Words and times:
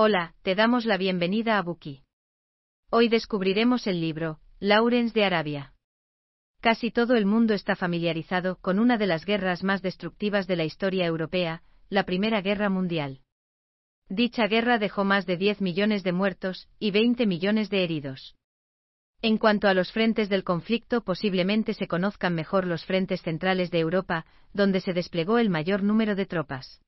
Hola, 0.00 0.36
te 0.42 0.54
damos 0.54 0.84
la 0.84 0.96
bienvenida 0.96 1.58
a 1.58 1.62
Buki. 1.62 2.04
Hoy 2.88 3.08
descubriremos 3.08 3.88
el 3.88 4.00
libro, 4.00 4.38
Lawrence 4.60 5.12
de 5.12 5.24
Arabia. 5.24 5.74
Casi 6.60 6.92
todo 6.92 7.16
el 7.16 7.26
mundo 7.26 7.52
está 7.52 7.74
familiarizado 7.74 8.60
con 8.60 8.78
una 8.78 8.96
de 8.96 9.08
las 9.08 9.24
guerras 9.24 9.64
más 9.64 9.82
destructivas 9.82 10.46
de 10.46 10.54
la 10.54 10.64
historia 10.64 11.04
europea, 11.04 11.64
la 11.88 12.04
Primera 12.04 12.42
Guerra 12.42 12.68
Mundial. 12.68 13.22
Dicha 14.08 14.46
guerra 14.46 14.78
dejó 14.78 15.02
más 15.02 15.26
de 15.26 15.36
10 15.36 15.60
millones 15.62 16.04
de 16.04 16.12
muertos 16.12 16.68
y 16.78 16.92
20 16.92 17.26
millones 17.26 17.68
de 17.68 17.82
heridos. 17.82 18.36
En 19.20 19.36
cuanto 19.36 19.66
a 19.66 19.74
los 19.74 19.90
frentes 19.90 20.28
del 20.28 20.44
conflicto, 20.44 21.02
posiblemente 21.02 21.74
se 21.74 21.88
conozcan 21.88 22.36
mejor 22.36 22.68
los 22.68 22.84
frentes 22.84 23.22
centrales 23.22 23.72
de 23.72 23.80
Europa, 23.80 24.26
donde 24.52 24.80
se 24.80 24.92
desplegó 24.92 25.40
el 25.40 25.50
mayor 25.50 25.82
número 25.82 26.14
de 26.14 26.26
tropas. 26.26 26.82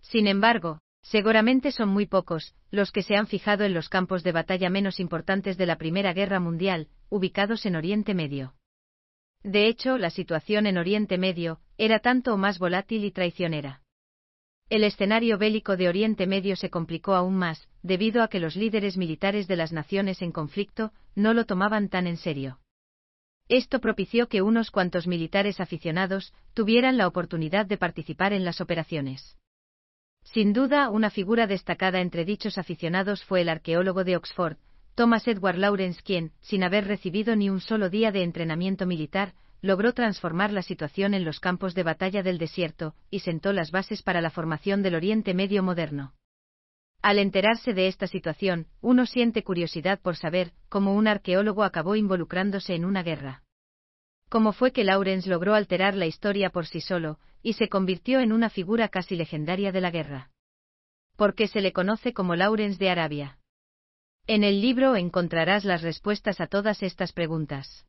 Sin 0.00 0.26
embargo, 0.26 0.80
seguramente 1.02 1.72
son 1.72 1.88
muy 1.88 2.06
pocos 2.06 2.54
los 2.70 2.90
que 2.90 3.02
se 3.02 3.16
han 3.16 3.26
fijado 3.26 3.64
en 3.64 3.74
los 3.74 3.88
campos 3.88 4.22
de 4.22 4.32
batalla 4.32 4.70
menos 4.70 4.98
importantes 5.00 5.58
de 5.58 5.66
la 5.66 5.76
Primera 5.76 6.12
Guerra 6.12 6.40
Mundial, 6.40 6.88
ubicados 7.10 7.66
en 7.66 7.76
Oriente 7.76 8.14
Medio. 8.14 8.54
De 9.42 9.66
hecho, 9.66 9.98
la 9.98 10.10
situación 10.10 10.66
en 10.66 10.78
Oriente 10.78 11.18
Medio 11.18 11.60
era 11.76 11.98
tanto 11.98 12.32
o 12.32 12.36
más 12.36 12.58
volátil 12.58 13.04
y 13.04 13.10
traicionera. 13.10 13.82
El 14.70 14.84
escenario 14.84 15.36
bélico 15.36 15.76
de 15.76 15.88
Oriente 15.88 16.26
Medio 16.26 16.56
se 16.56 16.70
complicó 16.70 17.14
aún 17.14 17.36
más, 17.36 17.68
debido 17.82 18.22
a 18.22 18.28
que 18.28 18.40
los 18.40 18.56
líderes 18.56 18.96
militares 18.96 19.46
de 19.48 19.56
las 19.56 19.72
naciones 19.72 20.22
en 20.22 20.32
conflicto 20.32 20.92
no 21.14 21.34
lo 21.34 21.44
tomaban 21.44 21.88
tan 21.88 22.06
en 22.06 22.16
serio. 22.16 22.58
Esto 23.48 23.80
propició 23.80 24.28
que 24.28 24.40
unos 24.40 24.70
cuantos 24.70 25.06
militares 25.06 25.60
aficionados 25.60 26.32
tuvieran 26.54 26.96
la 26.96 27.06
oportunidad 27.06 27.66
de 27.66 27.76
participar 27.76 28.32
en 28.32 28.44
las 28.44 28.62
operaciones. 28.62 29.36
Sin 30.24 30.52
duda, 30.52 30.88
una 30.88 31.10
figura 31.10 31.46
destacada 31.46 32.00
entre 32.00 32.24
dichos 32.24 32.58
aficionados 32.58 33.24
fue 33.24 33.42
el 33.42 33.48
arqueólogo 33.48 34.04
de 34.04 34.16
Oxford, 34.16 34.56
Thomas 34.94 35.26
Edward 35.26 35.56
Lawrence, 35.56 36.02
quien, 36.02 36.32
sin 36.40 36.64
haber 36.64 36.86
recibido 36.86 37.34
ni 37.34 37.48
un 37.48 37.60
solo 37.60 37.88
día 37.88 38.12
de 38.12 38.22
entrenamiento 38.22 38.86
militar, 38.86 39.34
logró 39.62 39.94
transformar 39.94 40.52
la 40.52 40.62
situación 40.62 41.14
en 41.14 41.24
los 41.24 41.40
campos 41.40 41.74
de 41.74 41.82
batalla 41.82 42.22
del 42.22 42.36
desierto, 42.36 42.94
y 43.10 43.20
sentó 43.20 43.52
las 43.52 43.70
bases 43.70 44.02
para 44.02 44.20
la 44.20 44.30
formación 44.30 44.82
del 44.82 44.96
Oriente 44.96 45.34
Medio 45.34 45.62
moderno. 45.62 46.14
Al 47.00 47.18
enterarse 47.18 47.72
de 47.72 47.88
esta 47.88 48.06
situación, 48.06 48.66
uno 48.80 49.06
siente 49.06 49.42
curiosidad 49.42 50.00
por 50.00 50.16
saber 50.16 50.52
cómo 50.68 50.94
un 50.94 51.08
arqueólogo 51.08 51.64
acabó 51.64 51.96
involucrándose 51.96 52.74
en 52.74 52.84
una 52.84 53.02
guerra. 53.02 53.41
Cómo 54.32 54.54
fue 54.54 54.72
que 54.72 54.82
Lawrence 54.82 55.28
logró 55.28 55.52
alterar 55.52 55.94
la 55.94 56.06
historia 56.06 56.48
por 56.48 56.64
sí 56.64 56.80
solo, 56.80 57.18
y 57.42 57.52
se 57.52 57.68
convirtió 57.68 58.18
en 58.18 58.32
una 58.32 58.48
figura 58.48 58.88
casi 58.88 59.14
legendaria 59.14 59.72
de 59.72 59.82
la 59.82 59.90
guerra. 59.90 60.30
¿Por 61.16 61.34
qué 61.34 61.48
se 61.48 61.60
le 61.60 61.74
conoce 61.74 62.14
como 62.14 62.34
Lawrence 62.34 62.78
de 62.82 62.88
Arabia? 62.88 63.38
En 64.26 64.42
el 64.42 64.62
libro 64.62 64.96
encontrarás 64.96 65.66
las 65.66 65.82
respuestas 65.82 66.40
a 66.40 66.46
todas 66.46 66.82
estas 66.82 67.12
preguntas. 67.12 67.84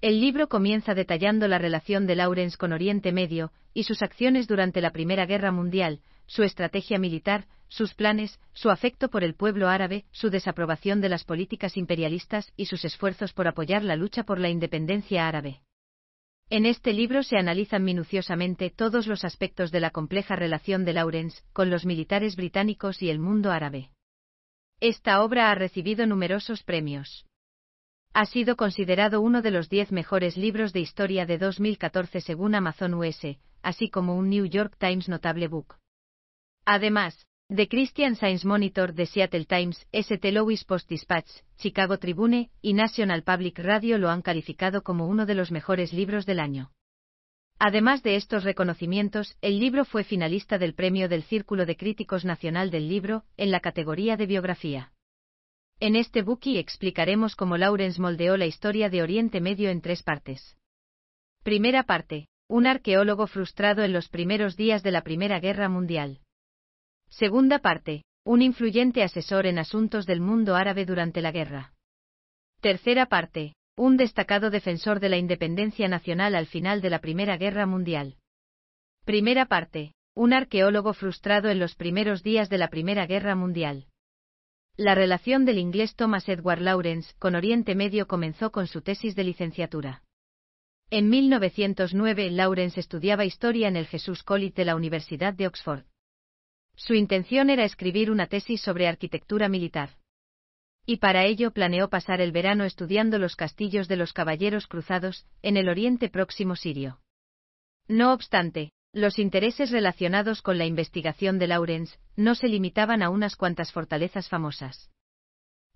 El 0.00 0.18
libro 0.22 0.48
comienza 0.48 0.94
detallando 0.94 1.46
la 1.46 1.58
relación 1.58 2.06
de 2.06 2.16
Lawrence 2.16 2.56
con 2.56 2.72
Oriente 2.72 3.12
Medio, 3.12 3.52
y 3.74 3.82
sus 3.82 4.00
acciones 4.00 4.48
durante 4.48 4.80
la 4.80 4.92
Primera 4.92 5.26
Guerra 5.26 5.52
Mundial, 5.52 6.00
su 6.24 6.42
estrategia 6.42 6.98
militar, 6.98 7.44
sus 7.70 7.94
planes, 7.94 8.38
su 8.52 8.68
afecto 8.68 9.08
por 9.08 9.24
el 9.24 9.34
pueblo 9.34 9.68
árabe, 9.68 10.04
su 10.10 10.28
desaprobación 10.28 11.00
de 11.00 11.08
las 11.08 11.24
políticas 11.24 11.76
imperialistas 11.76 12.52
y 12.56 12.66
sus 12.66 12.84
esfuerzos 12.84 13.32
por 13.32 13.48
apoyar 13.48 13.84
la 13.84 13.96
lucha 13.96 14.24
por 14.24 14.38
la 14.38 14.50
independencia 14.50 15.26
árabe. 15.26 15.62
En 16.50 16.66
este 16.66 16.92
libro 16.92 17.22
se 17.22 17.38
analizan 17.38 17.84
minuciosamente 17.84 18.70
todos 18.70 19.06
los 19.06 19.24
aspectos 19.24 19.70
de 19.70 19.78
la 19.78 19.90
compleja 19.90 20.34
relación 20.34 20.84
de 20.84 20.94
Lawrence 20.94 21.42
con 21.52 21.70
los 21.70 21.86
militares 21.86 22.34
británicos 22.34 23.02
y 23.02 23.08
el 23.08 23.20
mundo 23.20 23.52
árabe. 23.52 23.90
Esta 24.80 25.22
obra 25.22 25.52
ha 25.52 25.54
recibido 25.54 26.06
numerosos 26.06 26.64
premios. 26.64 27.24
Ha 28.12 28.26
sido 28.26 28.56
considerado 28.56 29.20
uno 29.20 29.42
de 29.42 29.52
los 29.52 29.68
diez 29.68 29.92
mejores 29.92 30.36
libros 30.36 30.72
de 30.72 30.80
historia 30.80 31.24
de 31.24 31.38
2014 31.38 32.20
según 32.20 32.56
Amazon 32.56 32.94
US, 32.94 33.38
así 33.62 33.88
como 33.88 34.16
un 34.16 34.28
New 34.28 34.46
York 34.46 34.74
Times 34.76 35.08
Notable 35.08 35.46
Book. 35.46 35.76
Además, 36.64 37.26
The 37.52 37.66
Christian 37.66 38.14
Science 38.14 38.46
Monitor 38.46 38.94
de 38.94 39.06
Seattle 39.06 39.44
Times, 39.44 39.84
St. 39.90 40.30
Louis 40.30 40.64
Post-Dispatch, 40.64 41.28
Chicago 41.58 41.98
Tribune 41.98 42.48
y 42.62 42.74
National 42.74 43.24
Public 43.24 43.58
Radio 43.58 43.98
lo 43.98 44.08
han 44.08 44.22
calificado 44.22 44.82
como 44.82 45.08
uno 45.08 45.26
de 45.26 45.34
los 45.34 45.50
mejores 45.50 45.92
libros 45.92 46.26
del 46.26 46.38
año. 46.38 46.70
Además 47.58 48.04
de 48.04 48.14
estos 48.14 48.44
reconocimientos, 48.44 49.36
el 49.40 49.58
libro 49.58 49.84
fue 49.84 50.04
finalista 50.04 50.58
del 50.58 50.74
premio 50.74 51.08
del 51.08 51.24
Círculo 51.24 51.66
de 51.66 51.76
Críticos 51.76 52.24
Nacional 52.24 52.70
del 52.70 52.88
Libro, 52.88 53.24
en 53.36 53.50
la 53.50 53.58
categoría 53.58 54.16
de 54.16 54.26
biografía. 54.26 54.92
En 55.80 55.96
este 55.96 56.22
bookie 56.22 56.58
explicaremos 56.58 57.34
cómo 57.34 57.56
Lawrence 57.56 58.00
moldeó 58.00 58.36
la 58.36 58.46
historia 58.46 58.88
de 58.90 59.02
Oriente 59.02 59.40
Medio 59.40 59.70
en 59.70 59.80
tres 59.80 60.04
partes. 60.04 60.56
Primera 61.42 61.82
parte. 61.82 62.28
Un 62.46 62.68
arqueólogo 62.68 63.26
frustrado 63.26 63.82
en 63.82 63.92
los 63.92 64.08
primeros 64.08 64.56
días 64.56 64.84
de 64.84 64.92
la 64.92 65.02
Primera 65.02 65.40
Guerra 65.40 65.68
Mundial. 65.68 66.20
Segunda 67.10 67.58
parte. 67.58 68.04
Un 68.24 68.40
influyente 68.40 69.02
asesor 69.02 69.46
en 69.46 69.58
asuntos 69.58 70.06
del 70.06 70.20
mundo 70.20 70.54
árabe 70.54 70.86
durante 70.86 71.20
la 71.20 71.32
guerra. 71.32 71.72
Tercera 72.60 73.06
parte. 73.06 73.54
Un 73.76 73.96
destacado 73.96 74.50
defensor 74.50 75.00
de 75.00 75.08
la 75.08 75.16
independencia 75.16 75.88
nacional 75.88 76.34
al 76.34 76.46
final 76.46 76.80
de 76.80 76.90
la 76.90 77.00
Primera 77.00 77.36
Guerra 77.36 77.66
Mundial. 77.66 78.16
Primera 79.04 79.46
parte. 79.46 79.94
Un 80.14 80.32
arqueólogo 80.32 80.92
frustrado 80.92 81.48
en 81.48 81.58
los 81.58 81.74
primeros 81.74 82.22
días 82.22 82.48
de 82.48 82.58
la 82.58 82.68
Primera 82.68 83.06
Guerra 83.06 83.34
Mundial. 83.34 83.86
La 84.76 84.94
relación 84.94 85.44
del 85.44 85.58
inglés 85.58 85.96
Thomas 85.96 86.28
Edward 86.28 86.60
Lawrence 86.60 87.14
con 87.18 87.34
Oriente 87.34 87.74
Medio 87.74 88.06
comenzó 88.06 88.50
con 88.52 88.66
su 88.66 88.82
tesis 88.82 89.16
de 89.16 89.24
licenciatura. 89.24 90.02
En 90.90 91.08
1909 91.08 92.30
Lawrence 92.30 92.78
estudiaba 92.78 93.24
historia 93.24 93.68
en 93.68 93.76
el 93.76 93.86
Jesus 93.86 94.22
College 94.22 94.54
de 94.56 94.64
la 94.64 94.76
Universidad 94.76 95.34
de 95.34 95.46
Oxford. 95.46 95.84
Su 96.76 96.94
intención 96.94 97.50
era 97.50 97.64
escribir 97.64 98.10
una 98.10 98.26
tesis 98.26 98.60
sobre 98.60 98.88
arquitectura 98.88 99.48
militar. 99.48 99.90
Y 100.86 100.96
para 100.96 101.24
ello 101.24 101.52
planeó 101.52 101.88
pasar 101.88 102.20
el 102.20 102.32
verano 102.32 102.64
estudiando 102.64 103.18
los 103.18 103.36
castillos 103.36 103.86
de 103.86 103.96
los 103.96 104.12
caballeros 104.12 104.66
cruzados, 104.66 105.26
en 105.42 105.56
el 105.56 105.68
Oriente 105.68 106.08
Próximo 106.08 106.56
sirio. 106.56 107.00
No 107.86 108.12
obstante, 108.12 108.72
los 108.92 109.18
intereses 109.18 109.70
relacionados 109.70 110.42
con 110.42 110.58
la 110.58 110.66
investigación 110.66 111.38
de 111.38 111.46
Lawrence 111.46 111.98
no 112.16 112.34
se 112.34 112.48
limitaban 112.48 113.02
a 113.02 113.10
unas 113.10 113.36
cuantas 113.36 113.72
fortalezas 113.72 114.28
famosas. 114.28 114.90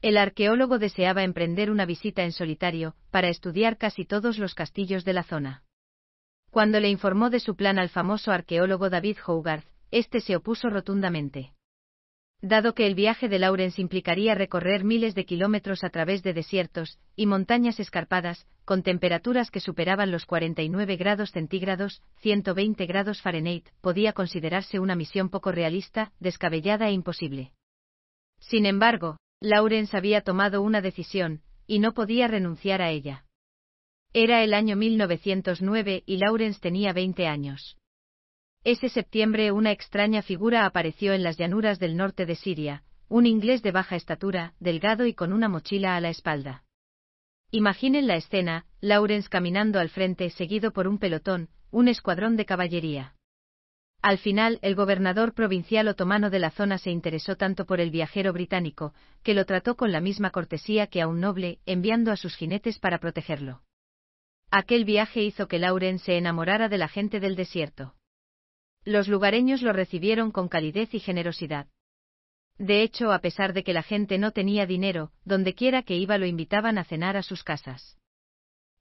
El 0.03 0.16
arqueólogo 0.16 0.78
deseaba 0.78 1.22
emprender 1.22 1.71
una 1.71 1.87
visita 1.87 2.25
en 2.25 2.32
solitario, 2.32 2.94
para 3.11 3.28
estudiar 3.28 3.78
casi 3.78 4.05
todos 4.05 4.38
los 4.38 4.55
castillos 4.55 5.05
de 5.05 5.12
la 5.12 5.22
zona. 5.22 5.62
Cuando 6.50 6.78
le 6.81 6.91
informó 6.91 7.31
de 7.31 7.41
su 7.41 7.56
plan 7.56 7.78
al 7.78 7.88
famoso 7.88 8.31
arqueólogo 8.31 8.91
David 8.91 9.19
Hogarth, 9.26 9.66
este 9.94 10.21
se 10.21 10.34
opuso 10.34 10.71
rotundamente. 10.71 11.53
Dado 12.43 12.75
que 12.75 12.87
el 12.87 12.97
viaje 12.97 13.28
de 13.28 13.38
Lawrence 13.38 13.81
implicaría 13.81 14.34
recorrer 14.34 14.82
miles 14.82 15.15
de 15.15 15.25
kilómetros 15.25 15.84
a 15.84 15.91
través 15.91 16.25
de 16.25 16.34
desiertos 16.34 16.99
y 17.15 17.27
montañas 17.27 17.78
escarpadas, 17.78 18.47
con 18.65 18.82
temperaturas 18.82 19.53
que 19.53 19.60
superaban 19.60 20.10
los 20.10 20.27
49 20.27 20.97
grados 20.97 21.31
centígrados, 21.31 22.03
120 22.16 22.84
grados 22.87 23.22
Fahrenheit, 23.22 23.69
podía 23.81 24.12
considerarse 24.12 24.81
una 24.81 24.97
misión 24.97 25.31
poco 25.31 25.53
realista, 25.53 26.12
descabellada 26.19 26.88
e 26.88 26.93
imposible. 26.93 27.53
Sin 28.41 28.66
embargo, 28.66 29.19
Lawrence 29.41 29.97
había 29.97 30.22
tomado 30.22 30.61
una 30.61 30.81
decisión, 30.81 31.41
y 31.69 31.78
no 31.78 31.94
podía 31.94 32.26
renunciar 32.26 32.82
a 32.82 32.91
ella. 32.91 33.26
Era 34.12 34.43
el 34.43 34.55
año 34.55 34.75
1909 34.76 36.03
y 36.05 36.16
Lawrence 36.16 36.61
tenía 36.61 36.93
20 36.93 37.26
años. 37.28 37.78
Ese 38.65 38.89
septiembre 38.89 39.53
una 39.53 39.73
extraña 39.73 40.23
figura 40.23 40.65
apareció 40.65 41.13
en 41.13 41.23
las 41.23 41.37
llanuras 41.37 41.79
del 41.79 41.99
norte 41.99 42.25
de 42.25 42.35
Siria, 42.35 42.83
un 43.09 43.27
inglés 43.27 43.63
de 43.63 43.73
baja 43.73 43.94
estatura, 43.94 44.55
delgado 44.59 45.05
y 45.05 45.12
con 45.12 45.35
una 45.35 45.50
mochila 45.50 45.97
a 45.97 46.00
la 46.00 46.09
espalda. 46.09 46.65
Imaginen 47.50 48.06
la 48.06 48.17
escena, 48.17 48.65
Lawrence 48.81 49.29
caminando 49.29 49.79
al 49.79 49.91
frente 49.91 50.31
seguido 50.31 50.73
por 50.73 50.88
un 50.88 50.99
pelotón, 50.99 51.50
un 51.71 51.88
escuadrón 51.88 52.37
de 52.37 52.47
caballería. 52.47 53.15
Al 54.00 54.17
final, 54.17 54.59
el 54.62 54.75
gobernador 54.75 55.35
provincial 55.35 55.87
otomano 55.87 56.31
de 56.31 56.38
la 56.38 56.50
zona 56.50 56.79
se 56.79 56.91
interesó 56.91 57.37
tanto 57.37 57.67
por 57.67 57.81
el 57.81 57.91
viajero 57.91 58.33
británico, 58.33 58.94
que 59.23 59.35
lo 59.35 59.44
trató 59.44 59.77
con 59.77 59.93
la 59.93 60.00
misma 60.00 60.31
cortesía 60.31 60.87
que 60.87 61.03
a 61.03 61.06
un 61.06 61.21
noble, 61.21 61.59
enviando 61.67 62.12
a 62.12 62.17
sus 62.17 62.35
jinetes 62.35 62.79
para 62.79 62.99
protegerlo. 62.99 63.62
Aquel 64.50 64.87
viaje 64.87 65.23
hizo 65.23 65.49
que 65.49 65.59
Lawrence 65.59 66.06
se 66.06 66.17
enamorara 66.17 66.71
de 66.71 66.79
la 66.79 66.88
gente 66.88 67.21
del 67.21 67.37
desierto. 67.37 67.94
Los 68.85 69.09
lugareños 69.09 69.63
lo 69.63 69.73
recibieron 69.73 70.31
con 70.31 70.49
calidez 70.49 70.93
y 70.95 71.01
generosidad. 71.01 71.67
De 72.59 72.83
hecho, 72.83 73.13
a 73.13 73.21
pesar 73.21 73.53
de 73.53 73.65
que 73.65 73.73
la 73.73 73.83
gente 73.83 74.19
no 74.19 74.31
tenía 74.31 74.67
dinero, 74.67 75.11
dondequiera 75.25 75.83
que 75.83 75.97
iba 75.97 76.19
lo 76.19 76.27
invitaban 76.27 76.79
a 76.79 76.85
cenar 76.85 77.17
a 77.17 77.23
sus 77.23 77.43
casas. 77.43 77.99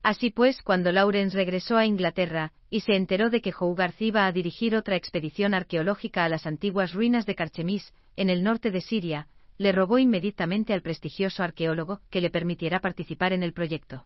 Así 0.03 0.29
pues, 0.29 0.61
cuando 0.61 0.91
Lawrence 0.91 1.35
regresó 1.35 1.77
a 1.77 1.85
Inglaterra, 1.85 2.51
y 2.69 2.81
se 2.81 2.95
enteró 2.95 3.29
de 3.29 3.41
que 3.41 3.53
Hogarth 3.57 4.01
iba 4.01 4.27
a 4.27 4.31
dirigir 4.33 4.75
otra 4.75 4.97
expedición 4.97 5.53
arqueológica 5.53 6.25
a 6.25 6.29
las 6.29 6.45
antiguas 6.45 6.93
ruinas 6.93 7.25
de 7.25 7.35
Carchemis, 7.35 7.93
en 8.17 8.29
el 8.29 8.43
norte 8.43 8.69
de 8.69 8.81
Siria, 8.81 9.29
le 9.57 9.71
rogó 9.71 9.99
inmediatamente 9.99 10.73
al 10.73 10.81
prestigioso 10.81 11.41
arqueólogo 11.41 12.01
que 12.09 12.19
le 12.19 12.29
permitiera 12.29 12.81
participar 12.81 13.31
en 13.31 13.43
el 13.43 13.53
proyecto. 13.53 14.05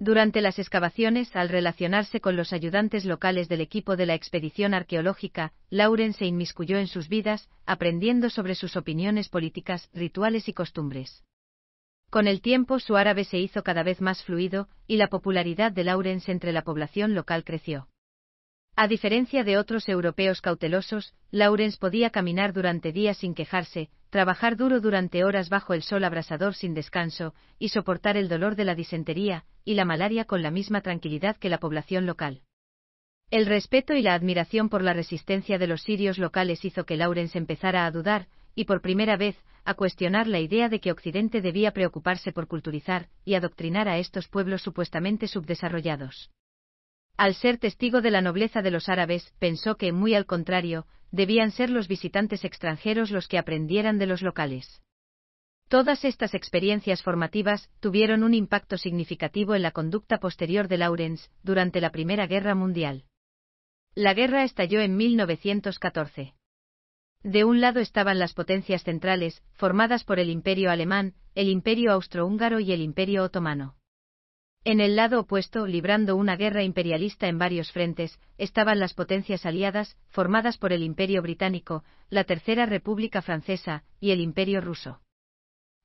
Durante 0.00 0.40
las 0.40 0.60
excavaciones, 0.60 1.34
al 1.34 1.48
relacionarse 1.48 2.20
con 2.20 2.36
los 2.36 2.52
ayudantes 2.52 3.04
locales 3.04 3.48
del 3.48 3.60
equipo 3.60 3.96
de 3.96 4.06
la 4.06 4.14
expedición 4.14 4.72
arqueológica, 4.72 5.52
Lauren 5.70 6.12
se 6.12 6.24
inmiscuyó 6.24 6.78
en 6.78 6.86
sus 6.86 7.08
vidas, 7.08 7.48
aprendiendo 7.66 8.30
sobre 8.30 8.54
sus 8.54 8.76
opiniones 8.76 9.28
políticas, 9.28 9.90
rituales 9.92 10.48
y 10.48 10.52
costumbres. 10.52 11.24
Con 12.10 12.28
el 12.28 12.40
tiempo 12.40 12.78
su 12.78 12.96
árabe 12.96 13.24
se 13.24 13.38
hizo 13.38 13.64
cada 13.64 13.82
vez 13.82 14.00
más 14.00 14.22
fluido, 14.22 14.68
y 14.86 14.96
la 14.96 15.08
popularidad 15.08 15.72
de 15.72 15.84
Laurens 15.84 16.28
entre 16.28 16.52
la 16.52 16.62
población 16.62 17.14
local 17.14 17.42
creció. 17.44 17.88
A 18.80 18.86
diferencia 18.86 19.42
de 19.42 19.58
otros 19.58 19.88
europeos 19.88 20.40
cautelosos, 20.40 21.12
Laurens 21.32 21.78
podía 21.78 22.10
caminar 22.10 22.52
durante 22.52 22.92
días 22.92 23.16
sin 23.16 23.34
quejarse, 23.34 23.90
trabajar 24.08 24.56
duro 24.56 24.78
durante 24.78 25.24
horas 25.24 25.48
bajo 25.48 25.74
el 25.74 25.82
sol 25.82 26.04
abrasador 26.04 26.54
sin 26.54 26.74
descanso, 26.74 27.34
y 27.58 27.70
soportar 27.70 28.16
el 28.16 28.28
dolor 28.28 28.54
de 28.54 28.64
la 28.64 28.76
disentería 28.76 29.44
y 29.64 29.74
la 29.74 29.84
malaria 29.84 30.26
con 30.26 30.42
la 30.42 30.52
misma 30.52 30.80
tranquilidad 30.80 31.36
que 31.38 31.48
la 31.48 31.58
población 31.58 32.06
local. 32.06 32.42
El 33.32 33.46
respeto 33.46 33.94
y 33.94 34.02
la 34.02 34.14
admiración 34.14 34.68
por 34.68 34.82
la 34.82 34.92
resistencia 34.92 35.58
de 35.58 35.66
los 35.66 35.82
sirios 35.82 36.16
locales 36.16 36.64
hizo 36.64 36.84
que 36.84 36.96
Laurens 36.96 37.34
empezara 37.34 37.84
a 37.84 37.90
dudar, 37.90 38.28
y 38.54 38.66
por 38.66 38.80
primera 38.80 39.16
vez, 39.16 39.36
a 39.64 39.74
cuestionar 39.74 40.28
la 40.28 40.38
idea 40.38 40.68
de 40.68 40.78
que 40.78 40.92
Occidente 40.92 41.40
debía 41.40 41.72
preocuparse 41.72 42.30
por 42.30 42.46
culturizar 42.46 43.08
y 43.24 43.34
adoctrinar 43.34 43.88
a 43.88 43.98
estos 43.98 44.28
pueblos 44.28 44.62
supuestamente 44.62 45.26
subdesarrollados. 45.26 46.30
Al 47.18 47.34
ser 47.34 47.58
testigo 47.58 48.00
de 48.00 48.12
la 48.12 48.20
nobleza 48.20 48.62
de 48.62 48.70
los 48.70 48.88
árabes, 48.88 49.34
pensó 49.40 49.74
que, 49.74 49.90
muy 49.90 50.14
al 50.14 50.24
contrario, 50.24 50.86
debían 51.10 51.50
ser 51.50 51.68
los 51.68 51.88
visitantes 51.88 52.44
extranjeros 52.44 53.10
los 53.10 53.26
que 53.26 53.38
aprendieran 53.38 53.98
de 53.98 54.06
los 54.06 54.22
locales. 54.22 54.80
Todas 55.68 56.04
estas 56.04 56.32
experiencias 56.34 57.02
formativas 57.02 57.70
tuvieron 57.80 58.22
un 58.22 58.34
impacto 58.34 58.78
significativo 58.78 59.56
en 59.56 59.62
la 59.62 59.72
conducta 59.72 60.18
posterior 60.18 60.68
de 60.68 60.78
Lawrence 60.78 61.28
durante 61.42 61.80
la 61.80 61.90
Primera 61.90 62.28
Guerra 62.28 62.54
Mundial. 62.54 63.04
La 63.96 64.14
guerra 64.14 64.44
estalló 64.44 64.80
en 64.80 64.96
1914. 64.96 66.34
De 67.24 67.44
un 67.44 67.60
lado 67.60 67.80
estaban 67.80 68.20
las 68.20 68.32
potencias 68.32 68.84
centrales, 68.84 69.42
formadas 69.54 70.04
por 70.04 70.20
el 70.20 70.30
Imperio 70.30 70.70
alemán, 70.70 71.14
el 71.34 71.48
Imperio 71.48 71.90
austrohúngaro 71.90 72.60
y 72.60 72.70
el 72.70 72.80
Imperio 72.80 73.24
otomano. 73.24 73.77
En 74.64 74.80
el 74.80 74.96
lado 74.96 75.20
opuesto, 75.20 75.66
librando 75.66 76.16
una 76.16 76.36
guerra 76.36 76.62
imperialista 76.62 77.28
en 77.28 77.38
varios 77.38 77.72
frentes, 77.72 78.18
estaban 78.36 78.78
las 78.80 78.94
potencias 78.94 79.46
aliadas, 79.46 79.96
formadas 80.08 80.58
por 80.58 80.72
el 80.72 80.82
Imperio 80.82 81.22
británico, 81.22 81.84
la 82.10 82.24
Tercera 82.24 82.66
República 82.66 83.22
Francesa 83.22 83.84
y 84.00 84.10
el 84.10 84.20
Imperio 84.20 84.60
ruso. 84.60 85.00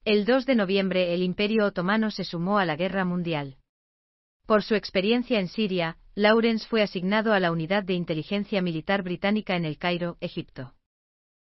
El 0.06 0.25
2 0.25 0.46
de 0.46 0.56
noviembre 0.56 1.14
el 1.14 1.24
Imperio 1.24 1.66
otomano 1.66 2.12
se 2.12 2.25
sumó 2.25 2.58
a 2.58 2.66
la 2.66 2.75
guerra 2.75 3.06
mundial. 3.06 3.58
Por 4.46 4.64
su 4.64 4.75
experiencia 4.75 5.40
en 5.40 5.48
Siria, 5.48 5.98
Lawrence 6.16 6.68
fue 6.68 6.81
asignado 6.81 7.34
a 7.34 7.40
la 7.40 7.52
Unidad 7.52 7.84
de 7.84 7.94
Inteligencia 7.94 8.62
Militar 8.62 9.02
Británica 9.02 9.56
en 9.56 9.64
el 9.64 9.78
Cairo, 9.78 10.18
Egipto. 10.20 10.74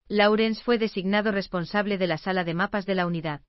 Lawrence 0.08 0.62
fue 0.62 0.78
designado 0.78 1.30
responsable 1.30 1.98
de 1.98 2.06
la 2.06 2.16
sala 2.16 2.44
de 2.44 2.54
mapas 2.54 2.86
de 2.86 2.94
la 2.94 3.06
unidad. 3.06 3.42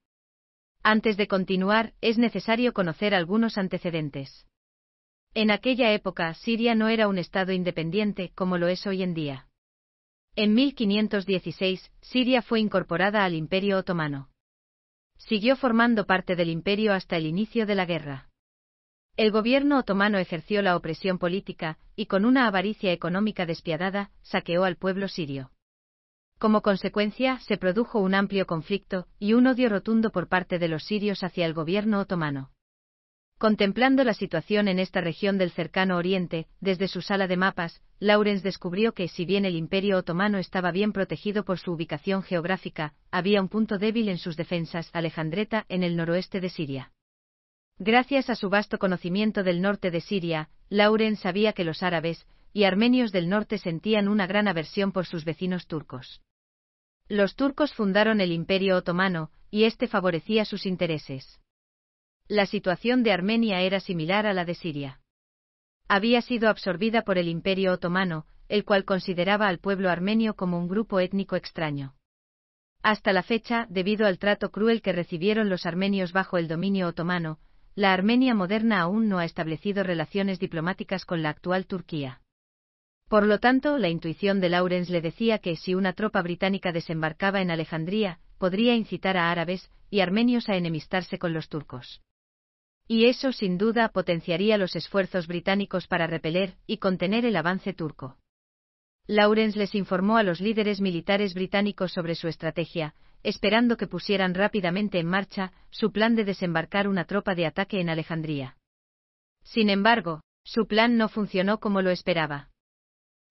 Antes 0.83 1.17
de 1.17 1.27
continuar, 1.27 1.93
es 2.01 2.17
necesario 2.17 2.73
conocer 2.73 3.13
algunos 3.13 3.57
antecedentes. 3.57 4.47
En 5.33 5.51
aquella 5.51 5.91
época, 5.91 6.33
Siria 6.33 6.73
no 6.73 6.87
era 6.87 7.07
un 7.07 7.17
Estado 7.17 7.51
independiente 7.51 8.31
como 8.33 8.57
lo 8.57 8.67
es 8.67 8.87
hoy 8.87 9.03
en 9.03 9.13
día. 9.13 9.47
En 10.35 10.53
1516, 10.53 11.91
Siria 12.01 12.41
fue 12.41 12.59
incorporada 12.59 13.25
al 13.25 13.35
Imperio 13.35 13.77
Otomano. 13.77 14.29
Siguió 15.17 15.57
formando 15.57 16.05
parte 16.05 16.35
del 16.35 16.49
imperio 16.49 16.93
hasta 16.93 17.17
el 17.17 17.25
inicio 17.25 17.65
de 17.65 17.75
la 17.75 17.85
guerra. 17.85 18.29
El 19.17 19.31
gobierno 19.31 19.77
otomano 19.77 20.17
ejerció 20.17 20.61
la 20.61 20.77
opresión 20.77 21.17
política, 21.17 21.77
y 21.97 22.05
con 22.05 22.23
una 22.23 22.47
avaricia 22.47 22.93
económica 22.93 23.45
despiadada, 23.45 24.11
saqueó 24.21 24.63
al 24.63 24.77
pueblo 24.77 25.09
sirio. 25.09 25.51
Como 26.39 26.61
consecuencia, 26.61 27.37
se 27.39 27.57
produjo 27.57 27.99
un 27.99 28.15
amplio 28.15 28.47
conflicto 28.47 29.07
y 29.19 29.33
un 29.33 29.45
odio 29.45 29.67
rotundo 29.67 30.09
por 30.09 30.29
parte 30.29 30.57
de 30.57 30.69
los 30.69 30.85
sirios 30.85 31.21
hacia 31.21 31.45
el 31.45 31.53
gobierno 31.53 31.99
otomano. 31.99 32.51
Contemplando 33.37 34.05
la 34.05 34.13
situación 34.13 34.69
en 34.69 34.79
esta 34.79 35.01
región 35.01 35.37
del 35.37 35.51
cercano 35.51 35.97
Oriente, 35.97 36.47
desde 36.61 36.87
su 36.87 37.01
sala 37.01 37.27
de 37.27 37.35
mapas, 37.35 37.81
Lawrence 37.99 38.41
descubrió 38.41 38.93
que, 38.93 39.09
si 39.09 39.25
bien 39.25 39.43
el 39.43 39.55
Imperio 39.55 39.97
otomano 39.97 40.37
estaba 40.37 40.71
bien 40.71 40.93
protegido 40.93 41.43
por 41.43 41.59
su 41.59 41.73
ubicación 41.73 42.23
geográfica, 42.23 42.93
había 43.11 43.41
un 43.41 43.49
punto 43.49 43.77
débil 43.77 44.07
en 44.07 44.17
sus 44.17 44.37
defensas, 44.37 44.89
Alejandreta, 44.93 45.65
en 45.67 45.83
el 45.83 45.97
noroeste 45.97 46.39
de 46.39 46.49
Siria. 46.49 46.93
Gracias 47.79 48.29
a 48.29 48.35
su 48.35 48.49
vasto 48.49 48.79
conocimiento 48.79 49.43
del 49.43 49.61
norte 49.61 49.91
de 49.91 49.99
Siria, 49.99 50.49
Lawrence 50.69 51.21
sabía 51.21 51.51
que 51.51 51.65
los 51.65 51.83
árabes 51.83 52.25
y 52.53 52.63
armenios 52.63 53.11
del 53.11 53.27
norte 53.27 53.57
sentían 53.57 54.07
una 54.07 54.25
gran 54.25 54.47
aversión 54.47 54.93
por 54.93 55.05
sus 55.05 55.25
vecinos 55.25 55.67
turcos. 55.67 56.21
Los 57.09 57.35
turcos 57.35 57.73
fundaron 57.73 58.21
el 58.21 58.31
Imperio 58.31 58.77
Otomano, 58.77 59.31
y 59.49 59.63
este 59.63 59.87
favorecía 59.87 60.45
sus 60.45 60.67
intereses. 60.67 61.41
La 62.27 62.45
situación 62.45 63.01
de 63.01 63.11
Armenia 63.11 63.61
era 63.61 63.79
similar 63.79 64.27
a 64.27 64.33
la 64.33 64.45
de 64.45 64.53
Siria. 64.53 65.01
Había 65.87 66.21
sido 66.21 66.49
absorbida 66.49 67.01
por 67.01 67.17
el 67.17 67.27
Imperio 67.27 67.73
Otomano, 67.73 68.27
el 68.47 68.63
cual 68.63 68.85
consideraba 68.85 69.47
al 69.47 69.57
pueblo 69.57 69.89
armenio 69.89 70.35
como 70.35 70.59
un 70.59 70.67
grupo 70.67 70.99
étnico 70.99 71.35
extraño. 71.35 71.95
Hasta 72.83 73.11
la 73.11 73.23
fecha, 73.23 73.65
debido 73.71 74.05
al 74.05 74.19
trato 74.19 74.51
cruel 74.51 74.83
que 74.83 74.93
recibieron 74.93 75.49
los 75.49 75.65
armenios 75.65 76.13
bajo 76.13 76.37
el 76.37 76.47
dominio 76.47 76.87
otomano, 76.87 77.39
la 77.73 77.91
Armenia 77.91 78.35
moderna 78.35 78.81
aún 78.81 79.09
no 79.09 79.17
ha 79.17 79.25
establecido 79.25 79.83
relaciones 79.83 80.39
diplomáticas 80.39 81.05
con 81.05 81.23
la 81.23 81.29
actual 81.29 81.65
Turquía. 81.65 82.21
Por 83.09 83.25
lo 83.25 83.39
tanto, 83.39 83.79
la 83.79 83.89
intuición 83.89 84.39
de 84.39 84.49
Lawrence 84.49 84.91
le 84.91 85.01
decía 85.01 85.39
que 85.39 85.55
si 85.55 85.73
una 85.73 85.93
tropa 85.93 86.21
británica 86.21 86.71
desembarcaba 86.71 87.41
en 87.41 87.49
Alejandría, 87.49 88.19
podría 88.37 88.75
incitar 88.75 89.17
a 89.17 89.31
árabes 89.31 89.71
y 89.89 90.01
armenios 90.01 90.47
a 90.47 90.55
enemistarse 90.55 91.17
con 91.17 91.33
los 91.33 91.49
turcos. 91.49 92.01
Y 92.87 93.05
eso 93.05 93.31
sin 93.31 93.57
duda 93.57 93.89
potenciaría 93.89 94.59
los 94.59 94.75
esfuerzos 94.75 95.25
británicos 95.25 95.87
para 95.87 96.05
repeler 96.05 96.55
y 96.67 96.77
contener 96.77 97.25
el 97.25 97.35
avance 97.35 97.73
turco. 97.73 98.17
Lawrence 99.07 99.57
les 99.57 99.73
informó 99.73 100.17
a 100.17 100.23
los 100.23 100.39
líderes 100.39 100.79
militares 100.79 101.33
británicos 101.33 101.91
sobre 101.91 102.13
su 102.13 102.27
estrategia, 102.27 102.93
esperando 103.23 103.75
que 103.75 103.87
pusieran 103.87 104.35
rápidamente 104.35 104.99
en 104.99 105.07
marcha 105.07 105.51
su 105.71 105.91
plan 105.91 106.15
de 106.15 106.25
desembarcar 106.25 106.87
una 106.87 107.05
tropa 107.05 107.33
de 107.33 107.47
ataque 107.47 107.81
en 107.81 107.89
Alejandría. 107.89 108.55
Sin 109.43 109.71
embargo, 109.71 110.21
su 110.43 110.67
plan 110.67 110.95
no 110.95 111.09
funcionó 111.09 111.59
como 111.59 111.81
lo 111.81 111.89
esperaba. 111.89 112.49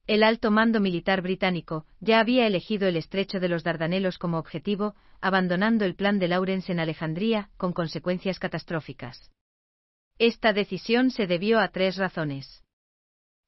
El 0.09 0.23
alto 0.23 0.51
mando 0.51 0.81
militar 0.81 1.21
británico 1.21 1.85
ya 2.01 2.19
había 2.19 2.47
elegido 2.47 2.89
el 2.89 2.97
estrecho 2.97 3.41
de 3.41 3.49
los 3.49 3.63
Dardanelos 3.63 4.17
como 4.17 4.39
objetivo, 4.39 4.95
abandonando 5.21 5.85
el 5.85 5.97
plan 5.97 6.19
de 6.19 6.29
Lawrence 6.29 6.73
en 6.73 6.81
Alejandría, 6.81 7.51
con 7.59 7.75
consecuencias 7.75 8.39
catastróficas. 8.39 9.31
Esta 10.19 10.55
decisión 10.55 11.11
se 11.11 11.27
debió 11.27 11.61
a 11.61 11.69
tres 11.69 11.99
razones. 11.99 12.65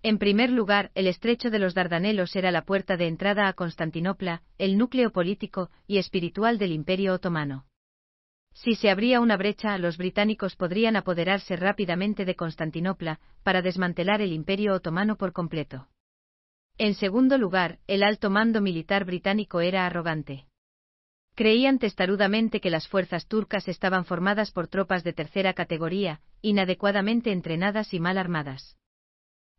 En 0.03 0.19
primer 0.19 0.51
lugar, 0.51 0.91
el 0.95 1.07
estrecho 1.07 1.49
de 1.49 1.61
los 1.61 1.73
Dardanelos 1.73 2.37
era 2.37 2.51
la 2.51 2.67
puerta 2.67 2.99
de 2.99 3.07
entrada 3.07 3.49
a 3.49 3.55
Constantinopla, 3.55 4.43
el 4.59 4.77
núcleo 4.77 5.13
político 5.13 5.71
y 5.87 5.97
espiritual 5.97 6.59
del 6.59 6.73
Imperio 6.73 7.15
otomano. 7.15 7.65
Si 8.53 8.75
se 8.75 8.91
abría 8.91 9.21
una 9.21 9.39
brecha, 9.39 9.79
los 9.79 9.97
británicos 9.97 10.57
podrían 10.57 10.97
apoderarse 10.97 11.57
rápidamente 11.57 12.27
de 12.27 12.37
Constantinopla, 12.37 13.19
para 13.45 13.63
desmantelar 13.63 14.21
el 14.21 14.35
Imperio 14.35 14.75
otomano 14.75 15.17
por 15.17 15.33
completo. 15.33 15.89
En 16.83 16.95
segundo 16.95 17.37
lugar, 17.37 17.79
el 17.89 18.03
alto 18.03 18.31
mando 18.31 18.63
militar 18.63 19.05
británico 19.05 19.61
era 19.61 19.85
arrogante. 19.85 20.47
Creían 21.35 21.79
testarudamente 21.79 22.59
que 22.63 22.71
las 22.71 22.89
fuerzas 22.89 23.27
turcas 23.27 23.69
estaban 23.69 24.07
formadas 24.07 24.51
por 24.51 24.67
tropas 24.67 25.05
de 25.05 25.13
tercera 25.13 25.53
categoría, 25.53 26.23
inadecuadamente 26.41 27.33
entrenadas 27.33 27.93
y 27.93 28.01
mal 28.01 28.17
armadas. 28.17 28.79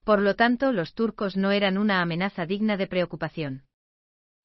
Por 0.03 0.19
lo 0.19 0.35
tanto, 0.35 0.71
los 0.71 0.95
turcos 0.95 1.37
no 1.37 1.51
eran 1.51 1.77
una 1.77 2.01
amenaza 2.01 2.47
digna 2.47 2.75
de 2.75 2.87
preocupación. 2.87 3.65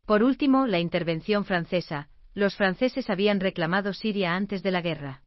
Por 0.04 0.22
último, 0.22 0.66
la 0.66 0.78
intervención 0.78 1.46
francesa, 1.46 2.10
los 2.34 2.56
franceses 2.56 3.08
habían 3.08 3.40
reclamado 3.40 3.94
Siria 3.94 4.36
antes 4.36 4.62
de 4.62 4.70
la 4.72 4.82
guerra. 4.82 5.22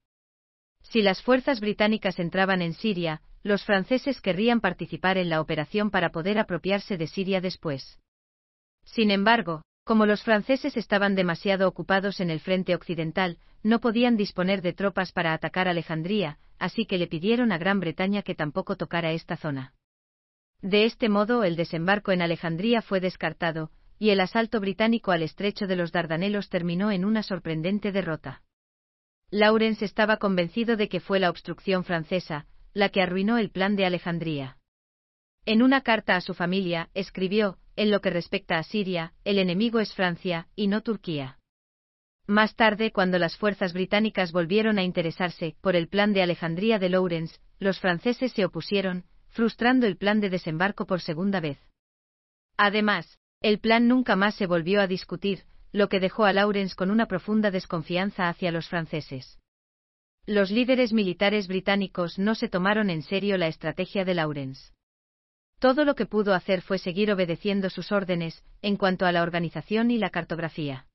Si 0.89 1.03
las 1.03 1.21
fuerzas 1.21 1.59
británicas 1.59 2.17
entraban 2.17 2.63
en 2.63 2.73
Siria, 2.73 3.21
los 3.43 3.63
franceses 3.63 4.21
querrían 4.21 4.59
participar 4.59 5.19
en 5.19 5.29
la 5.29 5.39
operación 5.39 5.91
para 5.91 6.11
poder 6.11 6.39
apropiarse 6.39 6.97
de 6.97 7.05
Siria 7.05 7.41
después. 7.41 7.99
Sin 8.85 9.11
embargo, 9.11 9.61
como 9.83 10.07
los 10.07 10.23
franceses 10.23 10.77
estaban 10.77 11.13
demasiado 11.13 11.67
ocupados 11.67 12.19
en 12.19 12.31
el 12.31 12.39
frente 12.39 12.73
occidental, 12.73 13.37
no 13.61 13.79
podían 13.79 14.17
disponer 14.17 14.63
de 14.63 14.73
tropas 14.73 15.11
para 15.11 15.33
atacar 15.33 15.67
Alejandría, 15.67 16.39
así 16.57 16.85
que 16.85 16.97
le 16.97 17.05
pidieron 17.05 17.51
a 17.51 17.59
Gran 17.59 17.79
Bretaña 17.79 18.23
que 18.23 18.33
tampoco 18.33 18.75
tocara 18.75 19.11
esta 19.11 19.37
zona. 19.37 19.73
De 20.61 20.85
este 20.85 21.07
modo 21.07 21.43
el 21.43 21.55
desembarco 21.55 22.11
en 22.11 22.23
Alejandría 22.23 22.81
fue 22.81 22.99
descartado, 22.99 23.69
y 23.99 24.09
el 24.09 24.21
asalto 24.21 24.59
británico 24.59 25.11
al 25.11 25.21
estrecho 25.21 25.67
de 25.67 25.75
los 25.75 25.91
Dardanelos 25.91 26.49
terminó 26.49 26.91
en 26.91 27.05
una 27.05 27.21
sorprendente 27.21 27.91
derrota. 27.91 28.41
Lawrence 29.31 29.85
estaba 29.85 30.17
convencido 30.17 30.75
de 30.75 30.89
que 30.89 30.99
fue 30.99 31.19
la 31.19 31.29
obstrucción 31.29 31.83
francesa, 31.83 32.47
la 32.73 32.89
que 32.89 33.01
arruinó 33.01 33.37
el 33.37 33.51
plan 33.51 33.75
de 33.75 33.85
Alejandría. 33.85 34.57
En 35.45 35.61
una 35.61 35.81
carta 35.81 36.15
a 36.15 36.21
su 36.21 36.33
familia, 36.33 36.89
escribió, 36.93 37.59
en 37.75 37.91
lo 37.91 38.01
que 38.01 38.09
respecta 38.09 38.57
a 38.57 38.63
Siria, 38.63 39.13
el 39.23 39.37
enemigo 39.37 39.79
es 39.79 39.93
Francia, 39.93 40.47
y 40.55 40.67
no 40.67 40.81
Turquía. 40.81 41.37
Más 42.25 42.55
tarde, 42.55 42.91
cuando 42.91 43.17
las 43.19 43.37
fuerzas 43.37 43.73
británicas 43.73 44.31
volvieron 44.31 44.77
a 44.77 44.83
interesarse 44.83 45.55
por 45.61 45.75
el 45.75 45.87
plan 45.87 46.13
de 46.13 46.21
Alejandría 46.21 46.77
de 46.77 46.89
Lawrence, 46.89 47.39
los 47.59 47.79
franceses 47.79 48.31
se 48.33 48.45
opusieron, 48.45 49.05
frustrando 49.29 49.87
el 49.87 49.97
plan 49.97 50.19
de 50.19 50.29
desembarco 50.29 50.85
por 50.85 51.01
segunda 51.01 51.39
vez. 51.39 51.59
Además, 52.57 53.17
el 53.41 53.59
plan 53.59 53.87
nunca 53.87 54.15
más 54.15 54.35
se 54.35 54.47
volvió 54.47 54.81
a 54.81 54.87
discutir, 54.87 55.45
lo 55.71 55.89
que 55.89 55.99
dejó 55.99 56.25
a 56.25 56.33
Lawrence 56.33 56.75
con 56.75 56.91
una 56.91 57.05
profunda 57.05 57.51
desconfianza 57.51 58.29
hacia 58.29 58.51
los 58.51 58.67
franceses. 58.67 59.39
Los 60.25 60.51
líderes 60.51 60.93
militares 60.93 61.47
británicos 61.47 62.19
no 62.19 62.35
se 62.35 62.49
tomaron 62.49 62.89
en 62.89 63.01
serio 63.01 63.37
la 63.37 63.47
estrategia 63.47 64.05
de 64.05 64.13
Lawrence. 64.13 64.71
Todo 65.59 65.85
lo 65.85 65.95
que 65.95 66.05
pudo 66.05 66.33
hacer 66.33 66.61
fue 66.61 66.77
seguir 66.77 67.11
obedeciendo 67.11 67.69
sus 67.69 67.91
órdenes, 67.91 68.43
en 68.61 68.77
cuanto 68.77 69.05
a 69.05 69.11
la 69.11 69.23
organización 69.23 69.91
y 69.91 69.97
la 69.97 70.09
cartografía. 70.09 70.85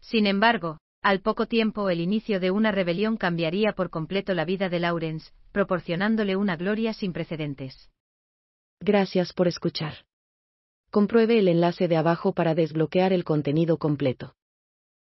Sin 0.00 0.26
embargo, 0.26 0.78
al 1.02 1.20
poco 1.20 1.46
tiempo 1.46 1.90
el 1.90 2.00
inicio 2.00 2.40
de 2.40 2.50
una 2.50 2.72
rebelión 2.72 3.16
cambiaría 3.16 3.72
por 3.72 3.90
completo 3.90 4.34
la 4.34 4.44
vida 4.44 4.68
de 4.68 4.80
Lawrence, 4.80 5.30
proporcionándole 5.52 6.34
una 6.34 6.56
gloria 6.56 6.92
sin 6.94 7.12
precedentes. 7.12 7.90
Gracias 8.80 9.32
por 9.32 9.48
escuchar. 9.48 10.05
Compruebe 10.90 11.38
el 11.38 11.48
enlace 11.48 11.88
de 11.88 11.96
abajo 11.96 12.32
para 12.32 12.54
desbloquear 12.54 13.12
el 13.12 13.24
contenido 13.24 13.76
completo. 13.78 14.34